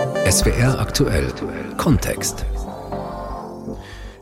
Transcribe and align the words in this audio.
SWR 0.00 0.78
aktuell 0.78 1.30
Kontext. 1.76 2.46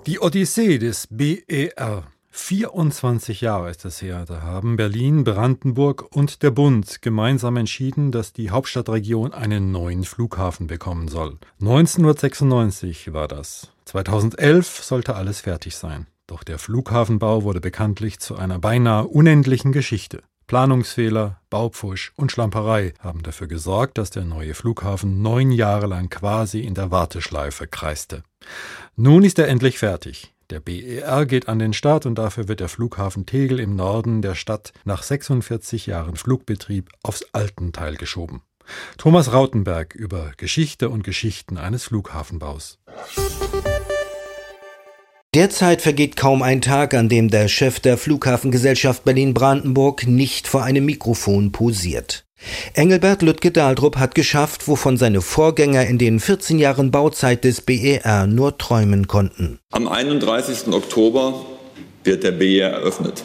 Die 0.07 0.19
Odyssee 0.19 0.79
des 0.79 1.07
BER. 1.09 2.03
24 2.31 3.43
Jahre 3.43 3.71
ist 3.71 3.85
es 3.85 4.03
her, 4.03 4.25
da 4.27 4.43
haben 4.43 4.77
Berlin, 4.77 5.23
Brandenburg 5.23 6.05
und 6.11 6.43
der 6.43 6.51
Bund 6.51 7.01
gemeinsam 7.01 7.57
entschieden, 7.57 8.11
dass 8.11 8.33
die 8.33 8.51
Hauptstadtregion 8.51 9.33
einen 9.33 9.71
neuen 9.71 10.03
Flughafen 10.03 10.67
bekommen 10.67 11.07
soll. 11.07 11.39
1996 11.61 13.13
war 13.13 13.29
das. 13.29 13.71
2011 13.85 14.83
sollte 14.83 15.15
alles 15.15 15.43
fertig 15.43 15.77
sein. 15.77 16.09
Doch 16.27 16.43
der 16.43 16.59
Flughafenbau 16.59 17.45
wurde 17.45 17.61
bekanntlich 17.61 18.19
zu 18.19 18.35
einer 18.35 18.59
beinahe 18.59 19.07
unendlichen 19.07 19.71
Geschichte. 19.71 20.25
Planungsfehler, 20.49 21.39
Baupfusch 21.51 22.13
und 22.17 22.33
Schlamperei 22.33 22.95
haben 23.01 23.23
dafür 23.23 23.47
gesorgt, 23.47 23.99
dass 23.99 24.09
der 24.11 24.25
neue 24.25 24.55
Flughafen 24.55 25.21
neun 25.21 25.53
Jahre 25.53 25.87
lang 25.87 26.09
quasi 26.09 26.61
in 26.61 26.73
der 26.73 26.91
Warteschleife 26.91 27.67
kreiste. 27.67 28.23
Nun 28.97 29.25
ist 29.25 29.39
er 29.39 29.47
endlich 29.49 29.79
fertig. 29.79 30.33
Der 30.49 30.61
BER 30.61 31.27
geht 31.27 31.49
an 31.49 31.59
den 31.59 31.75
Start 31.75 32.07
und 32.07 32.15
dafür 32.15 32.49
wird 32.49 32.61
der 32.61 32.71
Flughafen 32.71 33.27
Tegel 33.27 33.61
im 33.61 33.77
Norden 33.77 34.23
der 34.23 34.35
Stadt 34.35 34.73
nach 34.87 35.03
46 35.03 35.85
Jahren 35.85 36.17
Flugbetrieb 36.17 36.89
aufs 37.03 37.27
Altenteil 37.33 37.97
geschoben. 37.97 38.41
Thomas 38.97 39.35
Rautenberg 39.35 39.95
über 39.95 40.33
Geschichte 40.39 40.89
und 40.89 41.05
Geschichten 41.05 41.59
eines 41.59 41.85
Flughafenbaus. 41.85 42.79
Derzeit 45.35 45.83
vergeht 45.83 46.17
kaum 46.17 46.41
ein 46.43 46.63
Tag, 46.63 46.95
an 46.95 47.11
dem 47.11 47.29
der 47.29 47.49
Chef 47.49 47.81
der 47.81 47.99
Flughafengesellschaft 47.99 49.05
Berlin-Brandenburg 49.05 50.07
nicht 50.07 50.49
vor 50.49 50.63
einem 50.63 50.87
Mikrofon 50.87 51.53
posiert. 51.53 52.25
Engelbert 52.73 53.21
Lütke-Dahldrup 53.21 53.99
hat 53.99 54.15
geschafft, 54.15 54.69
wovon 54.69 54.97
seine 54.97 55.21
Vorgänger 55.21 55.85
in 55.85 55.99
den 55.99 56.19
14 56.19 56.59
Jahren 56.59 56.91
Bauzeit 56.91 57.45
des 57.45 57.61
BER 57.61 58.27
nur 58.27 58.57
träumen 58.57 59.07
konnten. 59.07 59.59
Am 59.71 59.87
31. 59.87 60.73
Oktober 60.73 61.45
wird 62.05 62.25
der 62.25 62.33
BER 62.33 62.71
eröffnet. 62.71 63.23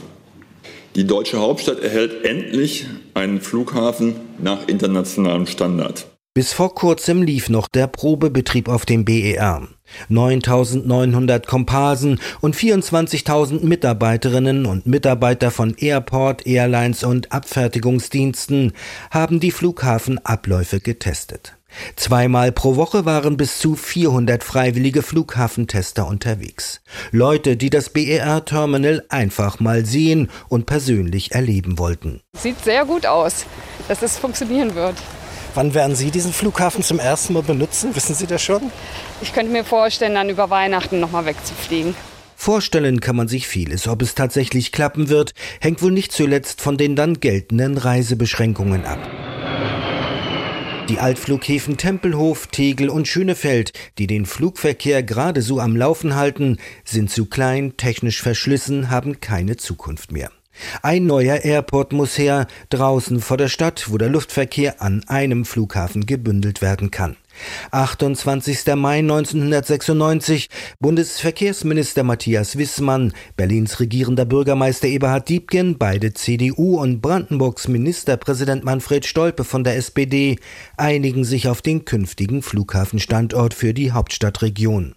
Die 0.95 1.07
deutsche 1.07 1.39
Hauptstadt 1.39 1.79
erhält 1.79 2.25
endlich 2.25 2.85
einen 3.13 3.39
Flughafen 3.39 4.15
nach 4.39 4.67
internationalem 4.67 5.47
Standard. 5.47 6.05
Bis 6.35 6.51
vor 6.51 6.73
kurzem 6.75 7.21
lief 7.21 7.47
noch 7.47 7.67
der 7.67 7.87
Probebetrieb 7.87 8.67
auf 8.67 8.85
dem 8.85 9.05
BER. 9.05 9.69
9900 10.09 11.47
Komparsen 11.47 12.19
und 12.41 12.55
24.000 12.55 13.65
Mitarbeiterinnen 13.65 14.65
und 14.65 14.85
Mitarbeiter 14.85 15.51
von 15.51 15.75
Airport, 15.77 16.45
Airlines 16.45 17.03
und 17.03 17.31
Abfertigungsdiensten 17.31 18.73
haben 19.11 19.39
die 19.39 19.51
Flughafenabläufe 19.51 20.79
getestet. 20.79 21.55
Zweimal 21.95 22.51
pro 22.51 22.75
Woche 22.75 23.05
waren 23.05 23.37
bis 23.37 23.59
zu 23.59 23.75
400 23.75 24.43
freiwillige 24.43 25.01
Flughafentester 25.01 26.07
unterwegs. 26.07 26.81
Leute, 27.11 27.57
die 27.57 27.69
das 27.69 27.89
BER-Terminal 27.89 29.03
einfach 29.09 29.59
mal 29.59 29.85
sehen 29.85 30.29
und 30.49 30.65
persönlich 30.65 31.31
erleben 31.31 31.79
wollten. 31.79 32.21
Sieht 32.37 32.63
sehr 32.63 32.85
gut 32.85 33.05
aus, 33.05 33.45
dass 33.87 34.01
es 34.01 34.17
funktionieren 34.17 34.75
wird. 34.75 34.95
Wann 35.55 35.73
werden 35.73 35.95
Sie 35.95 36.09
diesen 36.09 36.33
Flughafen 36.33 36.83
zum 36.83 36.99
ersten 36.99 37.33
Mal 37.33 37.43
benutzen? 37.43 37.95
Wissen 37.95 38.15
Sie 38.15 38.25
das 38.25 38.41
schon? 38.41 38.71
Ich 39.21 39.33
könnte 39.33 39.51
mir 39.51 39.63
vorstellen, 39.63 40.15
dann 40.15 40.29
über 40.29 40.49
Weihnachten 40.49 40.99
nochmal 40.99 41.25
wegzufliegen. 41.25 41.95
Vorstellen 42.35 42.99
kann 42.99 43.15
man 43.15 43.27
sich 43.27 43.47
vieles. 43.47 43.87
Ob 43.87 44.01
es 44.01 44.15
tatsächlich 44.15 44.71
klappen 44.71 45.09
wird, 45.09 45.33
hängt 45.61 45.81
wohl 45.81 45.91
nicht 45.91 46.11
zuletzt 46.11 46.59
von 46.59 46.77
den 46.77 46.95
dann 46.95 47.19
geltenden 47.19 47.77
Reisebeschränkungen 47.77 48.85
ab. 48.85 48.99
Die 50.89 50.99
Altflughäfen 50.99 51.77
Tempelhof, 51.77 52.47
Tegel 52.47 52.89
und 52.89 53.07
Schönefeld, 53.07 53.71
die 53.97 54.07
den 54.07 54.25
Flugverkehr 54.25 55.01
gerade 55.01 55.41
so 55.41 55.61
am 55.61 55.77
Laufen 55.77 56.15
halten, 56.15 56.57
sind 56.83 57.09
zu 57.09 57.27
klein, 57.27 57.77
technisch 57.77 58.21
verschlissen, 58.21 58.89
haben 58.89 59.21
keine 59.21 59.55
Zukunft 59.55 60.11
mehr. 60.11 60.29
Ein 60.81 61.05
neuer 61.05 61.43
Airport 61.43 61.93
muss 61.93 62.17
her, 62.17 62.47
draußen 62.69 63.21
vor 63.21 63.37
der 63.37 63.47
Stadt, 63.47 63.85
wo 63.89 63.97
der 63.97 64.09
Luftverkehr 64.09 64.81
an 64.81 65.03
einem 65.07 65.45
Flughafen 65.45 66.05
gebündelt 66.05 66.61
werden 66.61 66.91
kann. 66.91 67.17
28. 67.71 68.75
Mai 68.75 68.99
1996, 68.99 70.49
Bundesverkehrsminister 70.79 72.03
Matthias 72.03 72.57
Wissmann, 72.57 73.13
Berlins 73.35 73.79
regierender 73.79 74.25
Bürgermeister 74.25 74.87
Eberhard 74.87 75.29
Diebken, 75.29 75.77
beide 75.77 76.13
CDU 76.13 76.79
und 76.79 77.01
Brandenburgs 77.01 77.67
Ministerpräsident 77.67 78.63
Manfred 78.63 79.05
Stolpe 79.05 79.43
von 79.43 79.63
der 79.63 79.77
SPD 79.77 80.37
einigen 80.77 81.23
sich 81.23 81.47
auf 81.47 81.61
den 81.61 81.85
künftigen 81.85 82.41
Flughafenstandort 82.41 83.53
für 83.53 83.73
die 83.73 83.91
Hauptstadtregion. 83.91 84.95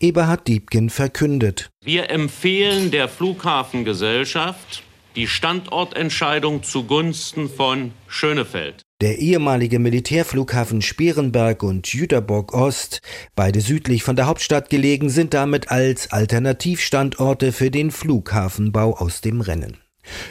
Eberhard 0.00 0.48
Diebken 0.48 0.90
verkündet. 0.90 1.70
Wir 1.82 2.10
empfehlen 2.10 2.90
der 2.90 3.08
Flughafengesellschaft, 3.08 4.82
die 5.16 5.26
Standortentscheidung 5.26 6.62
zugunsten 6.62 7.48
von 7.48 7.92
Schönefeld. 8.06 8.82
Der 9.00 9.18
ehemalige 9.18 9.78
Militärflughafen 9.78 10.82
Sperenberg 10.82 11.62
und 11.62 11.92
Jüterbock 11.92 12.52
Ost, 12.52 13.00
beide 13.34 13.60
südlich 13.60 14.02
von 14.02 14.16
der 14.16 14.26
Hauptstadt 14.26 14.68
gelegen, 14.68 15.08
sind 15.08 15.32
damit 15.32 15.70
als 15.70 16.12
Alternativstandorte 16.12 17.52
für 17.52 17.70
den 17.70 17.90
Flughafenbau 17.90 18.96
aus 18.96 19.20
dem 19.20 19.40
Rennen. 19.40 19.78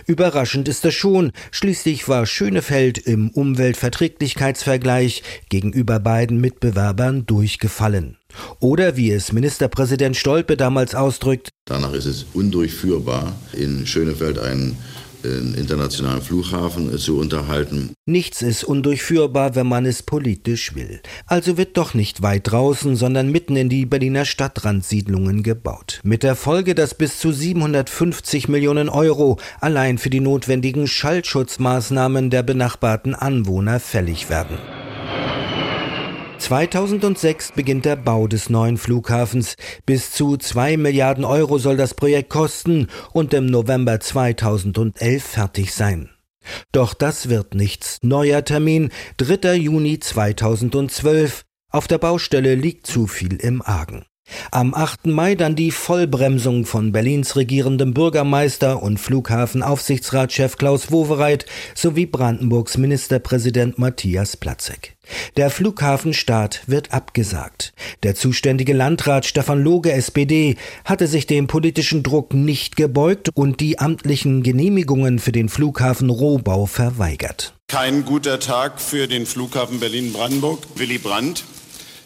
Überraschend 0.05 0.67
ist 0.67 0.85
das 0.85 0.93
schon, 0.93 1.31
schließlich 1.51 2.07
war 2.07 2.25
Schönefeld 2.25 2.97
im 2.97 3.29
Umweltverträglichkeitsvergleich 3.29 5.23
gegenüber 5.49 5.99
beiden 5.99 6.41
Mitbewerbern 6.41 7.25
durchgefallen. 7.25 8.17
Oder 8.59 8.95
wie 8.95 9.11
es 9.11 9.31
Ministerpräsident 9.31 10.15
Stolpe 10.15 10.57
damals 10.57 10.95
ausdrückt, 10.95 11.49
danach 11.65 11.93
ist 11.93 12.05
es 12.05 12.25
undurchführbar, 12.33 13.35
in 13.53 13.85
Schönefeld 13.87 14.39
einen 14.39 14.77
internationalen 15.23 16.21
Flughafen 16.21 16.97
zu 16.97 17.19
unterhalten. 17.19 17.93
Nichts 18.05 18.41
ist 18.41 18.63
undurchführbar, 18.63 19.55
wenn 19.55 19.67
man 19.67 19.85
es 19.85 20.03
politisch 20.03 20.75
will. 20.75 21.01
Also 21.25 21.57
wird 21.57 21.77
doch 21.77 21.93
nicht 21.93 22.21
weit 22.21 22.51
draußen, 22.51 22.95
sondern 22.95 23.31
mitten 23.31 23.55
in 23.55 23.69
die 23.69 23.85
Berliner 23.85 24.25
Stadtrandsiedlungen 24.25 25.43
gebaut. 25.43 25.99
Mit 26.03 26.23
der 26.23 26.35
Folge, 26.35 26.75
dass 26.75 26.95
bis 26.95 27.19
zu 27.19 27.31
750 27.31 28.47
Millionen 28.47 28.89
Euro 28.89 29.37
allein 29.59 29.97
für 29.97 30.09
die 30.09 30.21
notwendigen 30.21 30.87
Schallschutzmaßnahmen 30.87 32.29
der 32.29 32.43
benachbarten 32.43 33.15
Anwohner 33.15 33.79
fällig 33.79 34.29
werden. 34.29 34.57
2006 36.39 37.51
beginnt 37.51 37.85
der 37.85 37.95
Bau 37.95 38.27
des 38.27 38.49
neuen 38.49 38.77
Flughafens. 38.77 39.55
Bis 39.85 40.11
zu 40.11 40.37
2 40.37 40.77
Milliarden 40.77 41.25
Euro 41.25 41.57
soll 41.57 41.77
das 41.77 41.93
Projekt 41.93 42.29
kosten 42.29 42.87
und 43.11 43.33
im 43.33 43.45
November 43.45 43.99
2011 43.99 45.23
fertig 45.23 45.73
sein. 45.73 46.09
Doch 46.71 46.93
das 46.93 47.29
wird 47.29 47.53
nichts. 47.53 47.99
Neuer 48.01 48.43
Termin 48.43 48.89
3. 49.17 49.55
Juni 49.55 49.99
2012. 49.99 51.43
Auf 51.71 51.87
der 51.87 51.97
Baustelle 51.99 52.55
liegt 52.55 52.87
zu 52.87 53.05
viel 53.05 53.35
im 53.35 53.61
Argen. 53.61 54.05
Am 54.51 54.73
8. 54.73 55.07
Mai 55.07 55.35
dann 55.35 55.55
die 55.55 55.71
Vollbremsung 55.71 56.65
von 56.65 56.91
Berlins 56.91 57.35
regierendem 57.35 57.93
Bürgermeister 57.93 58.81
und 58.81 58.99
Flughafenaufsichtsratschef 58.99 60.57
Klaus 60.57 60.91
Wowereit 60.91 61.45
sowie 61.75 62.05
Brandenburgs 62.05 62.77
Ministerpräsident 62.77 63.77
Matthias 63.77 64.37
Platzek. 64.37 64.95
Der 65.37 65.49
Flughafenstart 65.49 66.61
wird 66.67 66.93
abgesagt. 66.93 67.73
Der 68.03 68.15
zuständige 68.15 68.73
Landrat 68.73 69.25
Stefan 69.25 69.61
Loge 69.61 69.91
SPD 69.91 70.55
hatte 70.85 71.07
sich 71.07 71.25
dem 71.25 71.47
politischen 71.47 72.03
Druck 72.03 72.33
nicht 72.33 72.75
gebeugt 72.75 73.29
und 73.33 73.59
die 73.59 73.79
amtlichen 73.79 74.43
Genehmigungen 74.43 75.19
für 75.19 75.31
den 75.31 75.49
Flughafen 75.49 76.09
Rohbau 76.09 76.65
verweigert. 76.65 77.55
Kein 77.67 78.05
guter 78.05 78.39
Tag 78.39 78.81
für 78.81 79.07
den 79.07 79.25
Flughafen 79.25 79.79
Berlin-Brandenburg. 79.79 80.59
Willy 80.75 80.97
Brandt 80.97 81.43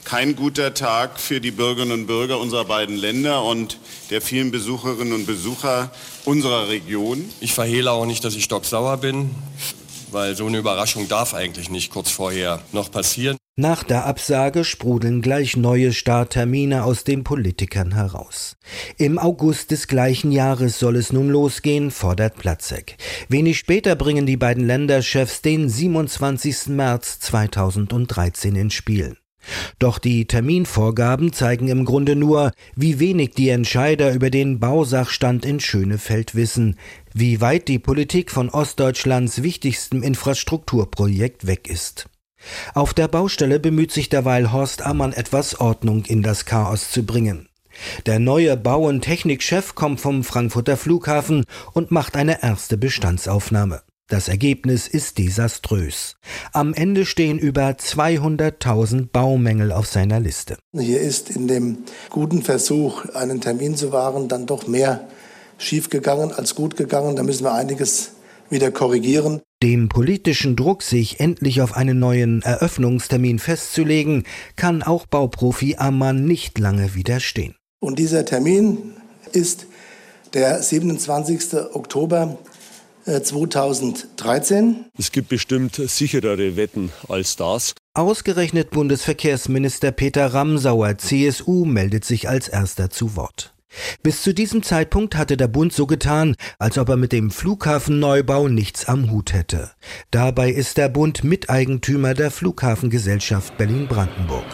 kein 0.05 0.35
guter 0.35 0.73
Tag 0.73 1.19
für 1.19 1.41
die 1.41 1.51
Bürgerinnen 1.51 2.01
und 2.01 2.07
Bürger 2.07 2.39
unserer 2.39 2.65
beiden 2.65 2.95
Länder 2.95 3.43
und 3.43 3.77
der 4.09 4.21
vielen 4.21 4.51
Besucherinnen 4.51 5.13
und 5.13 5.25
Besucher 5.25 5.91
unserer 6.25 6.69
Region. 6.69 7.29
Ich 7.39 7.53
verhehle 7.53 7.91
auch 7.91 8.05
nicht, 8.05 8.23
dass 8.23 8.35
ich 8.35 8.43
stocksauer 8.43 8.97
bin, 8.97 9.31
weil 10.11 10.35
so 10.35 10.45
eine 10.45 10.57
Überraschung 10.57 11.07
darf 11.07 11.33
eigentlich 11.33 11.69
nicht 11.69 11.91
kurz 11.91 12.11
vorher 12.11 12.61
noch 12.71 12.91
passieren. 12.91 13.37
Nach 13.55 13.83
der 13.83 14.07
Absage 14.07 14.63
sprudeln 14.63 15.21
gleich 15.21 15.55
neue 15.55 15.93
Starttermine 15.93 16.85
aus 16.85 17.03
den 17.03 17.23
Politikern 17.23 17.93
heraus. 17.93 18.57
Im 18.97 19.19
August 19.19 19.69
des 19.69 19.87
gleichen 19.87 20.31
Jahres 20.31 20.79
soll 20.79 20.95
es 20.95 21.13
nun 21.13 21.29
losgehen, 21.29 21.91
fordert 21.91 22.35
Platzek. 22.35 22.97
Wenig 23.29 23.59
später 23.59 23.95
bringen 23.95 24.25
die 24.25 24.37
beiden 24.37 24.65
Länderchefs 24.65 25.43
den 25.43 25.69
27. 25.69 26.69
März 26.69 27.19
2013 27.19 28.55
ins 28.55 28.73
Spiel. 28.73 29.17
Doch 29.79 29.99
die 29.99 30.25
Terminvorgaben 30.25 31.33
zeigen 31.33 31.67
im 31.67 31.85
Grunde 31.85 32.15
nur, 32.15 32.51
wie 32.75 32.99
wenig 32.99 33.31
die 33.31 33.49
Entscheider 33.49 34.13
über 34.13 34.29
den 34.29 34.59
Bausachstand 34.59 35.45
in 35.45 35.59
Schönefeld 35.59 36.35
wissen, 36.35 36.77
wie 37.13 37.41
weit 37.41 37.67
die 37.67 37.79
Politik 37.79 38.31
von 38.31 38.49
Ostdeutschlands 38.49 39.43
wichtigstem 39.43 40.03
Infrastrukturprojekt 40.03 41.47
weg 41.47 41.69
ist. 41.69 42.07
Auf 42.73 42.93
der 42.93 43.07
Baustelle 43.07 43.59
bemüht 43.59 43.91
sich 43.91 44.09
derweil 44.09 44.51
Horst 44.51 44.81
Ammann 44.81 45.13
etwas 45.13 45.59
Ordnung 45.59 46.05
in 46.05 46.23
das 46.23 46.45
Chaos 46.45 46.91
zu 46.91 47.05
bringen. 47.05 47.47
Der 48.05 48.19
neue 48.19 48.55
Bau- 48.57 48.87
und 48.87 49.01
Technikchef 49.01 49.75
kommt 49.75 49.99
vom 49.99 50.23
Frankfurter 50.23 50.77
Flughafen 50.77 51.45
und 51.73 51.91
macht 51.91 52.15
eine 52.15 52.43
erste 52.43 52.77
Bestandsaufnahme. 52.77 53.81
Das 54.13 54.27
Ergebnis 54.27 54.87
ist 54.87 55.17
desaströs. 55.17 56.17
Am 56.51 56.75
Ende 56.75 57.03
stehen 57.07 57.39
über 57.39 57.69
200.000 57.69 59.07
Baumängel 59.11 59.71
auf 59.71 59.87
seiner 59.87 60.19
Liste. 60.19 60.55
Hier 60.71 61.01
ist 61.01 61.31
in 61.31 61.47
dem 61.47 61.79
guten 62.11 62.43
Versuch, 62.43 63.05
einen 63.15 63.41
Termin 63.41 63.75
zu 63.75 63.91
wahren, 63.91 64.27
dann 64.27 64.45
doch 64.45 64.67
mehr 64.67 65.07
schiefgegangen 65.57 66.31
als 66.31 66.53
gut 66.53 66.77
gegangen. 66.77 67.15
Da 67.15 67.23
müssen 67.23 67.43
wir 67.43 67.55
einiges 67.55 68.11
wieder 68.51 68.69
korrigieren. 68.69 69.41
Dem 69.63 69.89
politischen 69.89 70.55
Druck, 70.55 70.83
sich 70.83 71.19
endlich 71.19 71.63
auf 71.63 71.75
einen 71.75 71.97
neuen 71.97 72.43
Eröffnungstermin 72.43 73.39
festzulegen, 73.39 74.25
kann 74.55 74.83
auch 74.83 75.07
Bauprofi 75.07 75.77
Ammann 75.79 76.25
nicht 76.25 76.59
lange 76.59 76.93
widerstehen. 76.93 77.55
Und 77.79 77.97
dieser 77.97 78.25
Termin 78.25 78.93
ist 79.31 79.65
der 80.35 80.61
27. 80.61 81.55
Oktober 81.73 82.37
2013. 83.05 84.73
Äh, 84.73 84.99
es 84.99 85.11
gibt 85.11 85.29
bestimmt 85.29 85.75
sicherere 85.75 86.55
Wetten 86.55 86.91
als 87.07 87.35
das. 87.35 87.75
Ausgerechnet 87.93 88.71
Bundesverkehrsminister 88.71 89.91
Peter 89.91 90.33
Ramsauer, 90.33 90.97
CSU, 90.97 91.65
meldet 91.65 92.05
sich 92.05 92.29
als 92.29 92.47
erster 92.47 92.89
zu 92.89 93.15
Wort. 93.15 93.53
Bis 94.03 94.21
zu 94.21 94.33
diesem 94.33 94.63
Zeitpunkt 94.63 95.15
hatte 95.15 95.37
der 95.37 95.47
Bund 95.47 95.73
so 95.73 95.87
getan, 95.87 96.35
als 96.59 96.77
ob 96.77 96.89
er 96.89 96.97
mit 96.97 97.11
dem 97.11 97.31
Flughafenneubau 97.31 98.47
nichts 98.47 98.85
am 98.85 99.11
Hut 99.11 99.33
hätte. 99.33 99.71
Dabei 100.11 100.51
ist 100.51 100.77
der 100.77 100.89
Bund 100.89 101.23
Miteigentümer 101.23 102.13
der 102.13 102.31
Flughafengesellschaft 102.31 103.57
Berlin-Brandenburg. 103.57 104.45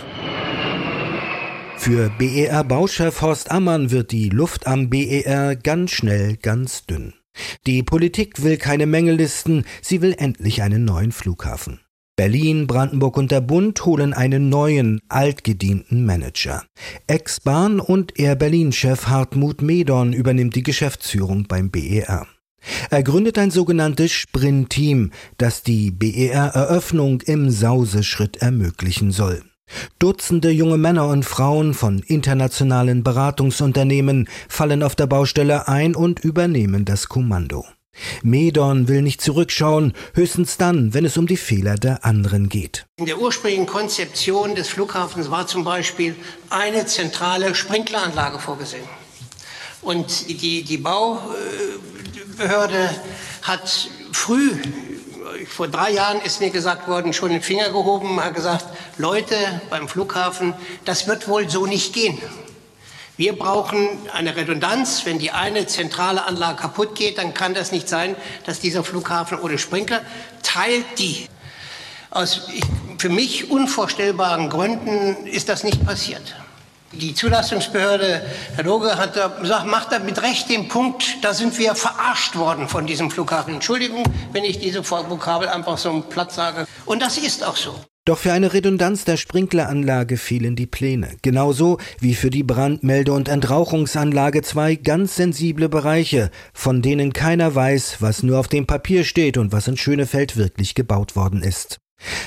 Für 1.78 2.10
BER-Bauchef 2.18 3.22
Horst 3.22 3.51
Ammann 3.51 3.92
wird 3.92 4.12
die 4.12 4.30
Luft 4.30 4.68
am 4.68 4.90
BER 4.90 5.56
ganz 5.56 5.92
schnell 5.92 6.36
ganz 6.36 6.86
dünn. 6.86 7.13
Die 7.66 7.84
Politik 7.84 8.44
will 8.44 8.58
keine 8.58 8.86
Mängellisten, 8.86 9.66
sie 9.81 10.02
will 10.02 10.16
endlich 10.18 10.62
einen 10.62 10.86
neuen 10.86 11.12
Flughafen. 11.12 11.80
Berlin, 12.16 12.68
Brandenburg 12.68 13.16
und 13.16 13.31
der 13.31 13.40
Bund 13.40 13.86
holen 13.86 14.12
einen 14.12 14.50
neuen, 14.50 15.00
altgedienten 15.08 16.06
Manager. 16.06 16.66
Ex-Bahn 17.08 17.80
und 17.80 18.20
Air 18.20 18.36
Berlin-Chef 18.36 19.08
Hartmut 19.08 19.62
Medon 19.62 20.12
übernimmt 20.12 20.54
die 20.56 20.64
Geschäftsführung 20.64 21.46
beim 21.48 21.72
BER. 21.72 22.28
Er 22.90 23.04
gründet 23.04 23.38
ein 23.38 23.52
sogenanntes 23.52 24.12
Sprint-Team, 24.12 25.12
das 25.38 25.64
die 25.64 25.92
BER-Eröffnung 25.92 27.22
im 27.22 27.50
Sauseschritt 27.50 28.38
ermöglichen 28.38 29.12
soll. 29.12 29.42
Dutzende 30.00 30.50
junge 30.50 30.77
Männer 30.77 31.07
und 31.07 31.24
Frauen 31.24 31.74
von 31.74 32.00
internationalen 32.00 33.04
Beratungsunternehmen 33.04 34.27
fallen 34.48 34.83
auf 34.83 34.95
der 34.95 35.07
Baustelle 35.07 35.68
ein 35.68 35.95
und 35.95 36.19
übernehmen 36.19 36.86
das 36.86 37.10
Kommando. 37.10 37.66
Medon 38.24 38.88
will 38.88 39.01
nicht 39.01 39.21
zurückschauen, 39.21 39.94
höchstens 40.13 40.57
dann, 40.57 40.94
wenn 40.94 41.06
es 41.06 41.18
um 41.18 41.27
die 41.27 41.38
Fehler 41.38 41.75
der 41.75 42.06
anderen 42.06 42.50
geht. 42.50 42.86
In 42.98 43.06
der 43.06 43.19
ursprünglichen 43.19 43.66
Konzeption 43.66 44.56
des 44.56 44.69
Flughafens 44.69 45.30
war 45.31 45.48
zum 45.48 45.63
Beispiel 45.63 46.15
eine 46.50 46.86
zentrale 46.86 47.56
Sprinkleranlage 47.56 48.39
vorgesehen. 48.39 48.88
Und 49.81 50.27
die, 50.30 50.63
die 50.63 50.77
Baubehörde 50.77 51.30
hat 53.42 53.89
früh 54.12 54.51
vor 55.48 55.68
drei 55.68 55.92
Jahren 55.92 56.22
ist 56.22 56.40
mir 56.40 56.50
gesagt 56.50 56.88
worden, 56.88 57.14
schon 57.14 57.31
den 57.31 57.42
Finger 57.42 57.70
gehoben, 57.70 58.24
hat 58.24 58.36
gesagt, 58.36 58.66
Leute 58.98 59.36
beim 59.70 59.88
Flughafen, 59.88 60.54
das 60.86 61.08
wird 61.08 61.28
wohl 61.28 61.50
so 61.50 61.66
nicht 61.66 61.94
gehen. 61.94 62.18
Wir 63.18 63.38
brauchen 63.38 63.90
eine 64.14 64.38
Redundanz. 64.38 65.06
Wenn 65.06 65.20
die 65.20 65.31
eine 65.31 65.68
zentrale 65.68 66.26
Anlage 66.26 66.62
kaputt 66.62 66.96
geht, 66.96 67.18
dann 67.18 67.34
kann 67.34 67.54
das 67.54 67.74
nicht 67.74 67.90
sein, 67.90 68.16
dass 68.46 68.62
dieser 68.62 68.84
Flughafen 68.84 69.40
ohne 69.40 69.58
Sprinkler 69.58 70.02
teilt 70.42 70.86
die. 70.98 71.28
Aus 72.12 72.48
für 72.98 73.10
mich 73.10 73.52
unvorstellbaren 73.52 74.50
Gründen 74.50 75.28
ist 75.28 75.50
das 75.50 75.66
nicht 75.66 75.86
passiert. 75.86 76.34
Die 76.91 77.13
Zulassungsbehörde, 77.13 78.21
Herr 78.56 78.63
Loge, 78.63 78.97
hat 78.97 79.13
gesagt, 79.41 79.68
macht 79.68 79.91
da 79.91 80.00
mit 80.00 80.21
Recht 80.24 80.50
den 80.50 80.68
Punkt, 80.68 81.18
da 81.21 81.33
sind 81.33 81.57
wir 81.59 81.75
verarscht 81.75 82.36
worden 82.36 82.68
von 82.68 82.88
diesem 82.88 83.12
Flughafen. 83.12 83.53
Entschuldigung, 83.53 84.03
wenn 84.31 84.44
ich 84.44 84.59
diese 84.59 84.83
Vokabel 84.89 85.47
einfach 85.50 85.77
so 85.77 86.01
platt 86.01 86.31
sage. 86.31 86.65
Und 86.86 87.01
das 87.01 87.18
ist 87.18 87.45
auch 87.45 87.56
so. 87.56 87.75
Doch 88.06 88.18
für 88.18 88.33
eine 88.33 88.53
Redundanz 88.53 89.06
der 89.06 89.18
Sprinkleranlage 89.18 90.18
fehlen 90.18 90.56
die 90.56 90.65
Pläne. 90.65 91.09
Genauso 91.21 91.77
wie 92.00 92.15
für 92.15 92.31
die 92.31 92.44
Brandmelde- 92.44 93.13
und 93.13 93.30
Entrauchungsanlage 93.30 94.41
zwei 94.41 94.74
ganz 94.74 95.15
sensible 95.15 95.69
Bereiche, 95.69 96.31
von 96.51 96.81
denen 96.81 97.13
keiner 97.13 97.53
weiß, 97.53 97.97
was 98.00 98.24
nur 98.24 98.39
auf 98.39 98.47
dem 98.47 98.65
Papier 98.65 99.03
steht 99.03 99.38
und 99.38 99.51
was 99.51 99.68
in 99.68 99.77
Schönefeld 99.77 100.38
wirklich 100.38 100.74
gebaut 100.74 101.15
worden 101.15 101.44
ist. 101.44 101.77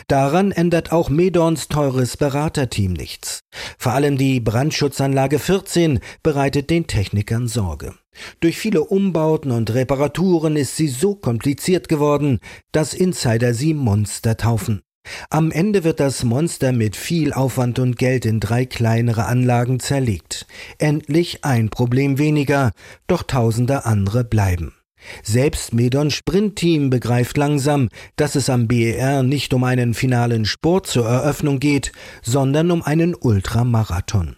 Daran 0.09 0.53
ändert 0.53 0.93
auch 0.93 1.09
Medorns 1.09 1.69
teures 1.69 2.17
Beraterteam 2.17 2.93
nichts. 2.93 3.41
Vor 3.79 3.93
allem 3.93 4.19
die 4.19 4.41
Brandschutzanlage 4.41 5.39
14 5.39 6.01
bereitet 6.23 6.71
den 6.71 6.87
Technikern 6.87 7.49
Sorge. 7.49 7.95
Durch 8.41 8.59
viele 8.59 8.85
Umbauten 8.85 9.51
und 9.51 9.73
Reparaturen 9.73 10.57
ist 10.57 10.77
sie 10.77 10.89
so 10.89 11.15
kompliziert 11.15 11.89
geworden, 11.89 12.41
dass 12.73 12.95
Insider 12.95 13.55
sie 13.55 13.75
Monster 13.75 14.37
taufen. 14.37 14.83
Am 15.31 15.51
Ende 15.51 15.83
wird 15.83 15.99
das 15.99 16.23
Monster 16.23 16.73
mit 16.73 16.95
viel 16.95 17.33
Aufwand 17.33 17.79
und 17.79 17.99
Geld 17.99 18.25
in 18.25 18.39
drei 18.39 18.67
kleinere 18.67 19.27
Anlagen 19.27 19.81
zerlegt. 19.81 20.47
Endlich 20.79 21.45
ein 21.45 21.71
Problem 21.71 22.19
weniger, 22.19 22.71
doch 23.09 23.23
tausende 23.25 23.85
andere 23.85 24.23
bleiben. 24.25 24.75
Selbst 25.23 25.75
Medon 25.75 26.11
Sprintteam 26.11 26.91
begreift 26.91 27.37
langsam, 27.37 27.89
dass 28.17 28.35
es 28.35 28.51
am 28.51 28.69
BER 28.69 29.23
nicht 29.23 29.55
um 29.55 29.65
einen 29.65 29.95
finalen 29.95 30.45
Sport 30.45 30.87
zur 30.87 31.07
Eröffnung 31.07 31.61
geht, 31.61 31.93
sondern 32.23 32.71
um 32.71 32.83
einen 32.83 33.15
Ultramarathon. 33.15 34.37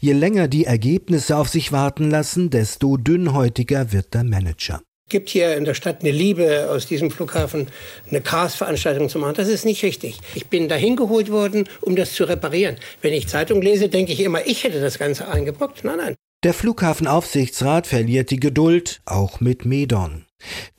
Je 0.00 0.12
länger 0.12 0.48
die 0.48 0.64
Ergebnisse 0.64 1.36
auf 1.36 1.48
sich 1.48 1.72
warten 1.72 2.10
lassen, 2.10 2.50
desto 2.50 2.96
dünnhäutiger 2.96 3.92
wird 3.92 4.14
der 4.14 4.24
Manager 4.24 4.82
gibt 5.12 5.28
hier 5.28 5.56
in 5.56 5.64
der 5.64 5.74
Stadt 5.74 6.00
eine 6.00 6.10
Liebe, 6.10 6.68
aus 6.70 6.86
diesem 6.86 7.10
Flughafen 7.12 7.68
eine 8.10 8.20
Chaos-Veranstaltung 8.20 9.08
zu 9.08 9.20
machen. 9.20 9.34
Das 9.36 9.46
ist 9.46 9.64
nicht 9.64 9.84
richtig. 9.84 10.18
Ich 10.34 10.48
bin 10.48 10.68
dahin 10.68 10.96
geholt 10.96 11.30
worden, 11.30 11.68
um 11.82 11.94
das 11.94 12.14
zu 12.14 12.24
reparieren. 12.24 12.76
Wenn 13.02 13.12
ich 13.12 13.28
Zeitung 13.28 13.62
lese, 13.62 13.88
denke 13.88 14.12
ich 14.12 14.20
immer, 14.20 14.44
ich 14.46 14.64
hätte 14.64 14.80
das 14.80 14.98
Ganze 14.98 15.28
eingebrockt. 15.28 15.84
Nein, 15.84 15.98
nein. 15.98 16.14
Der 16.42 16.54
Flughafenaufsichtsrat 16.54 17.86
verliert 17.86 18.32
die 18.32 18.40
Geduld, 18.40 19.00
auch 19.04 19.38
mit 19.38 19.64
Medon. 19.64 20.24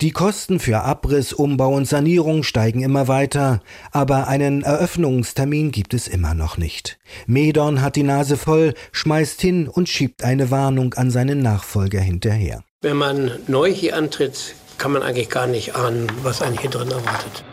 Die 0.02 0.12
Kosten 0.12 0.60
für 0.60 0.82
Abriss, 0.82 1.32
Umbau 1.32 1.74
und 1.74 1.88
Sanierung 1.88 2.44
steigen 2.44 2.82
immer 2.82 3.08
weiter, 3.08 3.62
aber 3.92 4.28
einen 4.28 4.64
Eröffnungstermin 4.64 5.72
gibt 5.72 5.94
es 5.94 6.10
immer 6.10 6.34
noch 6.34 6.58
nicht. 6.58 7.00
Medon 7.28 7.82
hat 7.82 7.96
die 7.96 8.04
Nase 8.04 8.36
voll, 8.36 8.74
schmeißt 8.92 9.40
hin 9.40 9.70
und 9.70 9.88
schiebt 9.88 10.26
eine 10.26 10.52
Warnung 10.52 10.96
an 10.96 11.12
seinen 11.12 11.42
Nachfolger 11.42 12.02
hinterher. 12.02 12.66
Wenn 12.82 12.98
man 12.98 13.32
neu 13.48 13.72
hier 13.72 13.96
antritt, 13.96 14.56
kann 14.78 14.92
man 14.92 15.02
eigentlich 15.02 15.30
gar 15.30 15.48
nicht 15.48 15.76
ahnen, 15.76 16.12
was 16.24 16.42
einen 16.42 16.58
hier 16.58 16.72
drin 16.72 16.92
erwartet. 16.92 17.46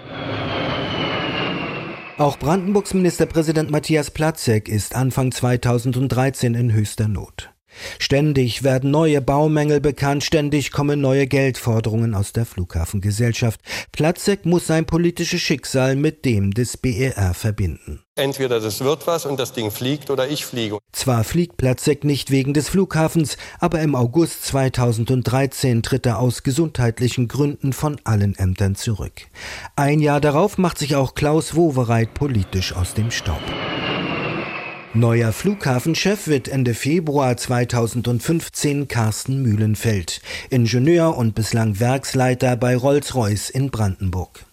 Auch 2.18 2.40
Brandenburgs 2.40 2.92
Ministerpräsident 2.92 3.70
Matthias 3.70 4.10
Platzek 4.10 4.68
ist 4.68 4.96
Anfang 4.96 5.30
2013 5.30 6.54
in 6.54 6.72
höchster 6.72 7.06
Not. 7.06 7.49
Ständig 7.98 8.62
werden 8.62 8.90
neue 8.90 9.20
Baumängel 9.20 9.80
bekannt, 9.80 10.24
ständig 10.24 10.72
kommen 10.72 11.00
neue 11.00 11.26
Geldforderungen 11.26 12.14
aus 12.14 12.32
der 12.32 12.46
Flughafengesellschaft. 12.46 13.60
Platzek 13.92 14.46
muss 14.46 14.66
sein 14.66 14.86
politisches 14.86 15.40
Schicksal 15.40 15.96
mit 15.96 16.24
dem 16.24 16.52
des 16.52 16.76
BER 16.76 17.34
verbinden. 17.34 18.02
Entweder 18.16 18.60
das 18.60 18.80
wird 18.80 19.06
was 19.06 19.24
und 19.24 19.40
das 19.40 19.52
Ding 19.52 19.70
fliegt 19.70 20.10
oder 20.10 20.28
ich 20.28 20.44
fliege. 20.44 20.78
Zwar 20.92 21.24
fliegt 21.24 21.56
Platzek 21.56 22.04
nicht 22.04 22.30
wegen 22.30 22.52
des 22.52 22.68
Flughafens, 22.68 23.38
aber 23.60 23.80
im 23.80 23.94
August 23.94 24.44
2013 24.44 25.82
tritt 25.82 26.04
er 26.04 26.18
aus 26.18 26.42
gesundheitlichen 26.42 27.28
Gründen 27.28 27.72
von 27.72 27.98
allen 28.04 28.36
Ämtern 28.36 28.74
zurück. 28.74 29.12
Ein 29.74 30.00
Jahr 30.00 30.20
darauf 30.20 30.58
macht 30.58 30.78
sich 30.78 30.96
auch 30.96 31.14
Klaus 31.14 31.54
Wowereit 31.54 32.12
politisch 32.12 32.74
aus 32.74 32.92
dem 32.92 33.10
Staub. 33.10 33.40
Neuer 34.92 35.32
Flughafenchef 35.32 36.26
wird 36.26 36.48
Ende 36.48 36.74
Februar 36.74 37.36
2015 37.36 38.88
Carsten 38.88 39.40
Mühlenfeld, 39.40 40.20
Ingenieur 40.50 41.16
und 41.16 41.36
bislang 41.36 41.78
Werksleiter 41.78 42.56
bei 42.56 42.74
Rolls-Royce 42.74 43.50
in 43.50 43.70
Brandenburg. 43.70 44.44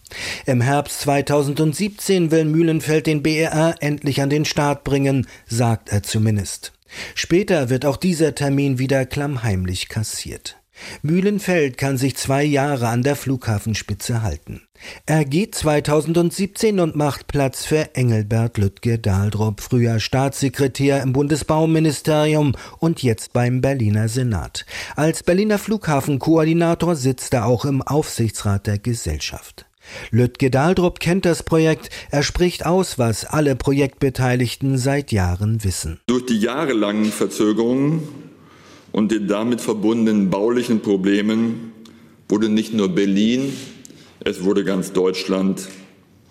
Im 0.46 0.60
Herbst 0.60 1.00
2017 1.00 2.30
will 2.30 2.44
Mühlenfeld 2.44 3.08
den 3.08 3.24
BER 3.24 3.74
endlich 3.80 4.22
an 4.22 4.30
den 4.30 4.44
Start 4.44 4.84
bringen, 4.84 5.26
sagt 5.48 5.88
er 5.88 6.04
zumindest. 6.04 6.72
Später 7.16 7.68
wird 7.68 7.84
auch 7.84 7.96
dieser 7.96 8.36
Termin 8.36 8.78
wieder 8.78 9.06
klammheimlich 9.06 9.88
kassiert. 9.88 10.56
Mühlenfeld 11.02 11.78
kann 11.78 11.96
sich 11.96 12.16
zwei 12.16 12.44
Jahre 12.44 12.88
an 12.88 13.02
der 13.02 13.16
Flughafenspitze 13.16 14.22
halten. 14.22 14.62
Er 15.06 15.24
geht 15.24 15.54
2017 15.54 16.80
und 16.80 16.94
macht 16.94 17.26
Platz 17.26 17.64
für 17.64 17.94
Engelbert 17.94 18.58
Lüttke 18.58 18.98
Dahldrup, 18.98 19.60
früher 19.60 20.00
Staatssekretär 20.00 21.02
im 21.02 21.12
Bundesbauministerium 21.12 22.54
und 22.78 23.02
jetzt 23.02 23.32
beim 23.32 23.60
Berliner 23.60 24.08
Senat. 24.08 24.66
Als 24.94 25.22
Berliner 25.22 25.58
Flughafenkoordinator 25.58 26.94
sitzt 26.96 27.34
er 27.34 27.46
auch 27.46 27.64
im 27.64 27.82
Aufsichtsrat 27.82 28.66
der 28.66 28.78
Gesellschaft. 28.78 29.66
Lütke 30.10 30.50
Dahldrup 30.50 31.00
kennt 31.00 31.24
das 31.24 31.42
Projekt, 31.42 31.90
er 32.10 32.22
spricht 32.22 32.66
aus, 32.66 32.98
was 32.98 33.24
alle 33.24 33.56
Projektbeteiligten 33.56 34.76
seit 34.76 35.12
Jahren 35.12 35.64
wissen. 35.64 36.00
Durch 36.06 36.26
die 36.26 36.38
jahrelangen 36.38 37.06
Verzögerungen 37.06 38.27
und 38.98 39.12
den 39.12 39.28
damit 39.28 39.60
verbundenen 39.60 40.28
baulichen 40.28 40.80
Problemen 40.80 41.72
wurde 42.28 42.48
nicht 42.48 42.74
nur 42.74 42.88
Berlin, 42.88 43.52
es 44.24 44.42
wurde 44.42 44.64
ganz 44.64 44.92
Deutschland 44.92 45.68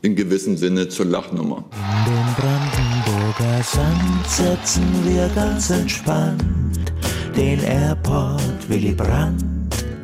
in 0.02 0.18
gewissem 0.18 0.58
Sinne 0.58 0.90
zur 0.90 1.06
Lachnummer. 1.06 1.64
In 2.06 2.14
den 2.14 2.36
Brandenburger 2.36 3.64
Sand 3.64 4.28
setzen 4.28 4.84
wir 5.06 5.30
ganz 5.34 5.70
entspannt 5.70 6.92
den 7.38 7.64
Airport 7.64 8.68
Willy 8.68 8.92
Brandt. 8.92 9.46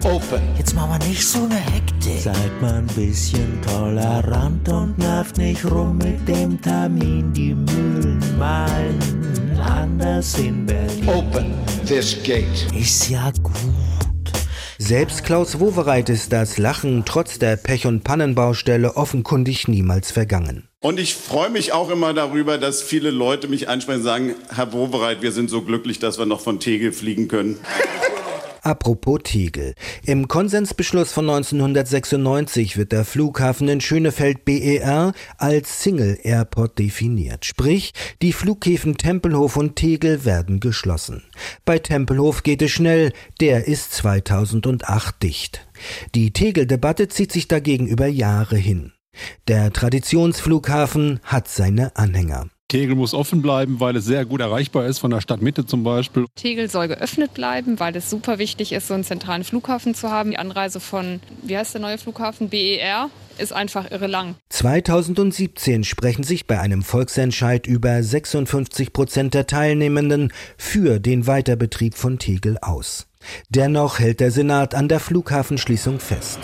Open. 0.05 0.41
Jetzt 0.58 0.74
machen 0.74 1.01
wir 1.01 1.08
nicht 1.08 1.25
so 1.25 1.39
eine 1.43 1.55
Hektik. 1.55 2.22
Seid 2.22 2.62
mal 2.62 2.75
ein 2.75 2.88
bisschen 2.88 3.62
tolerant 3.62 4.70
und 4.70 4.98
nervt 4.98 5.38
nicht 5.38 5.70
rum 5.70 5.98
mit 5.98 6.25
dem 6.29 6.62
Termin. 6.62 7.34
Die 7.34 7.55
Mühlen 7.55 8.22
malen 8.39 9.00
anders 9.63 10.38
in 10.38 10.65
Berlin. 10.65 11.08
Open 11.08 11.53
this 11.86 12.22
gate. 12.24 12.67
Ist 12.74 13.10
ja 13.10 13.32
gut. 13.41 13.53
Selbst 14.77 15.24
Klaus 15.24 15.60
Wowereit 15.60 16.10
ist 16.10 16.34
das 16.34 16.58
Lachen 16.58 17.03
trotz 17.05 17.39
der 17.39 17.55
Pech- 17.55 17.88
und 17.88 18.03
Pannenbaustelle 18.03 18.98
offenkundig 18.98 19.67
niemals 19.67 20.12
vergangen. 20.12 20.67
Und 20.82 21.00
ich 21.00 21.15
freue 21.15 21.50
mich 21.50 21.72
auch 21.72 21.89
immer 21.89 22.13
darüber, 22.13 22.58
dass 22.58 22.82
viele 22.82 23.10
Leute 23.10 23.48
mich 23.48 23.70
ansprechen 23.70 24.00
und 24.00 24.03
sagen, 24.03 24.36
Herr 24.53 24.74
Wowereit, 24.74 25.22
wir 25.22 25.32
sind 25.32 25.50
so 25.50 25.62
glücklich, 25.62 26.00
dass 26.00 26.20
wir 26.20 26.25
noch 26.25 26.41
von 26.41 26.60
Tegel 26.60 26.91
fliegen 26.91 27.29
können. 27.29 27.60
Apropos 28.63 29.20
Tegel. 29.25 29.75
Im 30.05 30.29
Konsensbeschluss 30.29 31.12
von 31.12 31.29
1996 31.29 32.77
wird 32.77 32.93
der 32.93 33.03
Flughafen 33.03 33.67
in 33.67 33.82
Schönefeld 33.82 34.46
BER 34.46 35.12
als 35.38 35.84
Single 35.84 36.17
Airport 36.24 36.79
definiert. 36.79 37.43
Sprich, 37.43 37.91
die 38.22 38.32
Flughäfen 38.32 38.98
Tempelhof 38.98 39.58
und 39.58 39.75
Tegel 39.75 40.24
werden 40.24 40.62
geschlossen. 40.62 41.24
Bei 41.65 41.77
Tempelhof 41.77 42.43
geht 42.43 42.62
es 42.62 42.72
schnell, 42.72 43.12
der 43.41 43.67
ist 43.67 43.91
2008 43.91 45.22
dicht. 45.22 45.67
Die 46.15 46.32
Tegel-Debatte 46.32 47.10
zieht 47.10 47.34
sich 47.34 47.50
dagegen 47.50 47.86
über 47.86 48.08
Jahre 48.08 48.55
hin. 48.55 48.93
Der 49.50 49.74
Traditionsflughafen 49.74 51.20
hat 51.24 51.50
seine 51.50 51.98
Anhänger. 51.98 52.48
Tegel 52.67 52.96
muss 52.96 53.13
offen 53.13 53.41
bleiben, 53.41 53.79
weil 53.79 53.96
es 53.96 54.05
sehr 54.05 54.25
gut 54.25 54.41
erreichbar 54.41 54.86
ist 54.86 55.00
von 55.00 55.12
der 55.12 55.22
Stadtmitte 55.22 55.65
zum 55.65 55.84
Beispiel. 55.84 56.25
Tegel 56.36 56.70
soll 56.70 56.88
geöffnet 56.88 57.34
bleiben, 57.34 57.79
weil 57.79 57.96
es 57.96 58.10
super 58.10 58.39
wichtig 58.39 58.72
ist, 58.72 58.88
so 58.88 58.93
einen 58.93 59.03
zentralen 59.03 59.43
Flughafen 59.43 59.93
zu 59.93 60.10
haben. 60.10 60.32
Die 60.32 60.39
Anreise 60.39 60.79
von, 60.79 61.20
wie 61.43 61.58
heißt 61.58 61.75
der 61.75 61.82
neue 61.82 61.98
Flughafen? 61.98 62.50
BER 62.50 63.10
ist 63.38 63.53
einfach 63.53 63.91
irre 63.91 64.08
lang. 64.08 64.36
2017 64.50 65.84
sprechen 65.84 66.24
sich 66.24 66.48
bei 66.48 66.60
einem 66.60 66.84
Volksentscheid 66.84 67.67
über 67.67 68.01
56 68.01 68.93
Prozent 68.93 69.34
der 69.34 69.48
Teilnehmenden 69.48 70.32
für 70.58 71.00
den 71.00 71.27
Weiterbetrieb 71.27 71.96
von 71.96 72.20
Tegel 72.20 72.58
aus. 72.62 73.08
Dennoch 73.50 74.00
hält 74.00 74.20
der 74.20 74.32
Senat 74.32 74.75
an 74.75 74.88
der 74.88 75.00
Flughafenschließung 75.00 76.00
fest. 76.00 76.39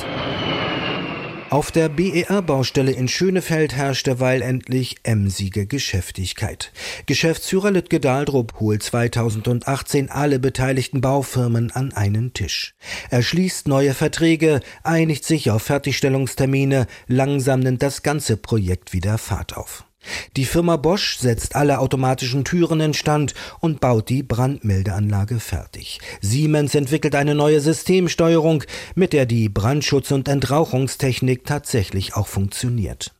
Auf 1.49 1.71
der 1.71 1.89
BER-Baustelle 1.89 2.91
in 2.91 3.07
Schönefeld 3.07 3.73
herrscht 3.75 4.05
derweil 4.05 4.43
endlich 4.43 4.97
emsige 5.01 5.65
Geschäftigkeit. 5.65 6.71
Geschäftsführer 7.07 7.71
Lütke 7.71 7.99
Dahldrup 7.99 8.59
holt 8.59 8.83
2018 8.83 10.11
alle 10.11 10.37
beteiligten 10.37 11.01
Baufirmen 11.01 11.71
an 11.71 11.91
einen 11.91 12.33
Tisch. 12.33 12.75
Er 13.09 13.23
schließt 13.23 13.67
neue 13.67 13.95
Verträge, 13.95 14.59
einigt 14.83 15.25
sich 15.25 15.49
auf 15.49 15.63
Fertigstellungstermine, 15.63 16.85
langsam 17.07 17.61
nimmt 17.61 17.81
das 17.81 18.03
ganze 18.03 18.37
Projekt 18.37 18.93
wieder 18.93 19.17
Fahrt 19.17 19.57
auf. 19.57 19.88
Die 20.37 20.45
Firma 20.45 20.77
Bosch 20.77 21.17
setzt 21.17 21.55
alle 21.55 21.79
automatischen 21.79 22.45
Türen 22.45 22.79
instand 22.79 23.33
und 23.59 23.79
baut 23.81 24.09
die 24.09 24.23
Brandmeldeanlage 24.23 25.39
fertig. 25.39 25.99
Siemens 26.21 26.75
entwickelt 26.75 27.15
eine 27.15 27.35
neue 27.35 27.59
Systemsteuerung, 27.59 28.63
mit 28.95 29.13
der 29.13 29.25
die 29.25 29.49
Brandschutz- 29.49 30.11
und 30.11 30.27
Entrauchungstechnik 30.27 31.45
tatsächlich 31.45 32.15
auch 32.15 32.27
funktioniert. 32.27 33.13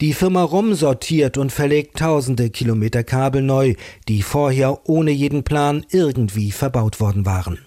Die 0.00 0.12
Firma 0.12 0.42
ROM 0.42 0.74
sortiert 0.74 1.38
und 1.38 1.52
verlegt 1.52 1.98
tausende 1.98 2.50
Kilometer 2.50 3.04
Kabel 3.04 3.42
neu, 3.42 3.74
die 4.08 4.22
vorher 4.22 4.88
ohne 4.88 5.12
jeden 5.12 5.44
Plan 5.44 5.86
irgendwie 5.90 6.50
verbaut 6.50 7.00
worden 7.00 7.26
waren. 7.26 7.58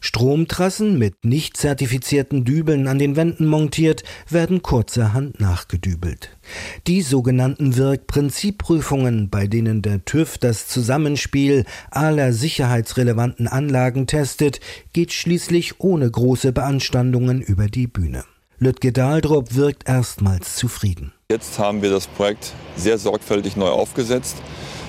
Stromtrassen 0.00 0.98
mit 0.98 1.24
nicht 1.24 1.56
zertifizierten 1.56 2.44
Dübeln 2.44 2.88
an 2.88 2.98
den 2.98 3.16
Wänden 3.16 3.46
montiert, 3.46 4.04
werden 4.28 4.62
kurzerhand 4.62 5.40
nachgedübelt. 5.40 6.30
Die 6.86 7.02
sogenannten 7.02 7.76
Wirkprinzipprüfungen, 7.76 9.30
bei 9.30 9.46
denen 9.46 9.82
der 9.82 10.04
TÜV 10.04 10.38
das 10.38 10.68
Zusammenspiel 10.68 11.64
aller 11.90 12.32
sicherheitsrelevanten 12.32 13.48
Anlagen 13.48 14.06
testet, 14.06 14.60
geht 14.92 15.12
schließlich 15.12 15.80
ohne 15.80 16.10
große 16.10 16.52
Beanstandungen 16.52 17.40
über 17.40 17.66
die 17.66 17.86
Bühne. 17.86 18.24
Lütke 18.58 18.92
Dahldrup 18.92 19.56
wirkt 19.56 19.88
erstmals 19.88 20.54
zufrieden. 20.54 21.12
Jetzt 21.28 21.58
haben 21.58 21.82
wir 21.82 21.90
das 21.90 22.06
Projekt 22.06 22.52
sehr 22.76 22.96
sorgfältig 22.96 23.56
neu 23.56 23.70
aufgesetzt. 23.70 24.36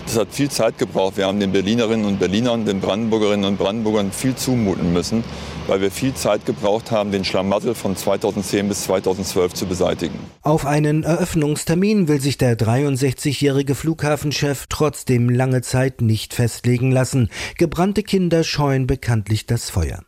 Das 0.06 0.18
hat 0.18 0.28
viel 0.32 0.50
Zeit 0.50 0.78
gebraucht. 0.78 1.18
Wir 1.18 1.28
haben 1.28 1.40
den 1.40 1.52
Berlinerinnen 1.52 2.06
und 2.06 2.20
Berlinern, 2.20 2.66
den 2.66 2.82
Brandenburgerinnen 2.82 3.46
und 3.46 3.58
Brandenburgern 3.58 4.12
viel 4.12 4.36
zumuten 4.36 4.92
müssen, 4.94 5.24
weil 5.68 5.82
wir 5.82 5.92
viel 5.92 6.14
Zeit 6.14 6.46
gebraucht 6.46 6.92
haben, 6.92 7.12
den 7.12 7.24
Schlamassel 7.24 7.74
von 7.74 7.96
2010 7.96 8.68
bis 8.68 8.84
2012 8.84 9.54
zu 9.54 9.66
beseitigen. 9.66 10.20
Auf 10.42 10.66
einen 10.66 11.04
Eröffnungstermin 11.04 12.08
will 12.08 12.20
sich 12.20 12.38
der 12.38 12.58
63-jährige 12.58 13.76
Flughafenchef 13.76 14.66
trotzdem 14.70 15.30
lange 15.30 15.62
Zeit 15.62 16.02
nicht 16.02 16.34
festlegen 16.34 16.92
lassen. 16.92 17.30
Gebrannte 17.58 18.04
Kinder 18.04 18.44
scheuen 18.44 18.88
bekanntlich 18.88 19.46
das 19.46 19.70
Feuer. 19.70 20.04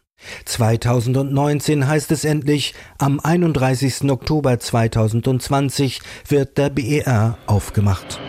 2019 0.46 1.88
heißt 1.88 2.12
es 2.12 2.26
endlich, 2.26 2.74
am 2.98 3.20
31. 3.20 4.10
Oktober 4.10 4.60
2020 4.60 6.02
wird 6.28 6.58
der 6.58 6.70
BER 6.70 7.38
aufgemacht. 7.46 8.20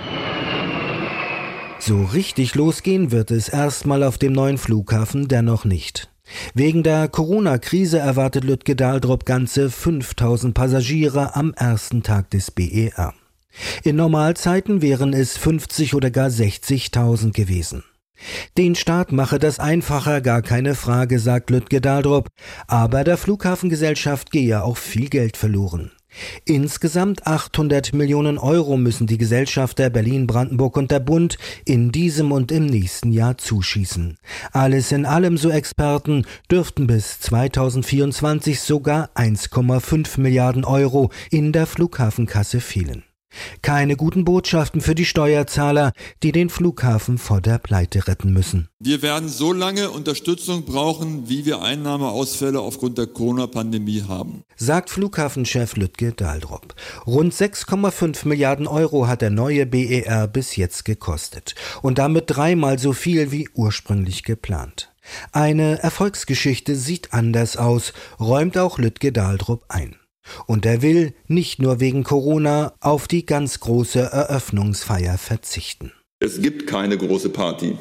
So 1.78 2.02
richtig 2.02 2.54
losgehen 2.54 3.12
wird 3.12 3.30
es 3.30 3.48
erstmal 3.48 4.02
auf 4.02 4.18
dem 4.18 4.32
neuen 4.32 4.58
Flughafen 4.58 5.28
dennoch 5.28 5.64
nicht. 5.64 6.10
Wegen 6.54 6.82
der 6.82 7.08
Corona-Krise 7.08 7.98
erwartet 7.98 8.44
Lütke 8.44 8.74
Dahldrup 8.74 9.24
ganze 9.24 9.70
5000 9.70 10.54
Passagiere 10.54 11.36
am 11.36 11.54
ersten 11.54 12.02
Tag 12.02 12.30
des 12.30 12.50
BER. 12.50 13.14
In 13.84 13.96
Normalzeiten 13.96 14.82
wären 14.82 15.12
es 15.12 15.36
50 15.36 15.94
oder 15.94 16.10
gar 16.10 16.28
60.000 16.28 17.32
gewesen. 17.32 17.84
Den 18.56 18.74
Staat 18.74 19.12
mache 19.12 19.38
das 19.38 19.60
einfacher, 19.60 20.20
gar 20.20 20.42
keine 20.42 20.74
Frage, 20.74 21.18
sagt 21.18 21.50
Lütke 21.50 21.80
Dahldrup, 21.80 22.28
aber 22.66 23.04
der 23.04 23.18
Flughafengesellschaft 23.18 24.30
gehe 24.30 24.62
auch 24.62 24.78
viel 24.78 25.08
Geld 25.08 25.36
verloren. 25.36 25.92
Insgesamt 26.44 27.26
800 27.26 27.92
Millionen 27.94 28.38
Euro 28.38 28.76
müssen 28.76 29.06
die 29.06 29.18
Gesellschafter 29.18 29.90
Berlin, 29.90 30.26
Brandenburg 30.26 30.76
und 30.76 30.90
der 30.90 31.00
Bund 31.00 31.38
in 31.64 31.92
diesem 31.92 32.32
und 32.32 32.52
im 32.52 32.66
nächsten 32.66 33.12
Jahr 33.12 33.38
zuschießen. 33.38 34.18
Alles 34.52 34.92
in 34.92 35.06
allem, 35.06 35.36
so 35.38 35.50
Experten, 35.50 36.26
dürften 36.50 36.86
bis 36.86 37.20
2024 37.20 38.60
sogar 38.60 39.10
1,5 39.14 40.20
Milliarden 40.20 40.64
Euro 40.64 41.10
in 41.30 41.52
der 41.52 41.66
Flughafenkasse 41.66 42.60
fehlen. 42.60 43.05
Keine 43.62 43.96
guten 43.96 44.24
Botschaften 44.24 44.80
für 44.80 44.94
die 44.94 45.04
Steuerzahler, 45.04 45.92
die 46.22 46.32
den 46.32 46.48
Flughafen 46.48 47.18
vor 47.18 47.40
der 47.40 47.58
Pleite 47.58 48.06
retten 48.08 48.32
müssen. 48.32 48.68
Wir 48.78 49.02
werden 49.02 49.28
so 49.28 49.52
lange 49.52 49.90
Unterstützung 49.90 50.64
brauchen, 50.64 51.28
wie 51.28 51.46
wir 51.46 51.62
Einnahmeausfälle 51.62 52.60
aufgrund 52.60 52.98
der 52.98 53.06
Corona-Pandemie 53.06 54.04
haben, 54.06 54.42
sagt 54.56 54.90
Flughafenchef 54.90 55.76
Lütke 55.76 56.12
Dahldrup. 56.12 56.74
Rund 57.06 57.32
6,5 57.32 58.28
Milliarden 58.28 58.66
Euro 58.66 59.08
hat 59.08 59.22
der 59.22 59.30
neue 59.30 59.66
BER 59.66 60.28
bis 60.28 60.56
jetzt 60.56 60.84
gekostet 60.84 61.54
und 61.82 61.98
damit 61.98 62.24
dreimal 62.28 62.78
so 62.78 62.92
viel 62.92 63.32
wie 63.32 63.48
ursprünglich 63.54 64.22
geplant. 64.22 64.92
Eine 65.32 65.82
Erfolgsgeschichte 65.82 66.76
sieht 66.76 67.12
anders 67.12 67.56
aus, 67.56 67.92
räumt 68.18 68.58
auch 68.58 68.78
Lütke 68.78 69.12
Dahldrup 69.12 69.64
ein. 69.68 69.96
Und 70.46 70.66
er 70.66 70.82
will, 70.82 71.14
nicht 71.26 71.60
nur 71.60 71.80
wegen 71.80 72.04
Corona, 72.04 72.74
auf 72.80 73.08
die 73.08 73.26
ganz 73.26 73.60
große 73.60 74.00
Eröffnungsfeier 74.00 75.18
verzichten. 75.18 75.92
Es 76.20 76.40
gibt 76.40 76.66
keine 76.66 76.96
große 76.96 77.30
Party. 77.30 77.78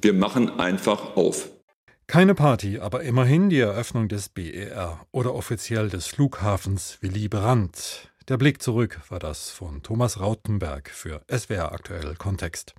Wir 0.00 0.12
machen 0.12 0.58
einfach 0.58 1.16
auf. 1.16 1.50
Keine 2.06 2.34
Party, 2.34 2.78
aber 2.78 3.02
immerhin 3.02 3.48
die 3.48 3.58
Eröffnung 3.58 4.08
des 4.08 4.28
BER 4.28 5.00
oder 5.10 5.34
offiziell 5.34 5.88
des 5.88 6.06
Flughafens 6.06 6.98
Willy 7.00 7.28
Brandt. 7.28 8.10
Der 8.28 8.36
Blick 8.36 8.62
zurück 8.62 9.00
war 9.08 9.18
das 9.18 9.50
von 9.50 9.82
Thomas 9.82 10.20
Rautenberg 10.20 10.90
für 10.90 11.22
SWR 11.30 11.72
aktuell 11.72 12.14
Kontext. 12.16 12.74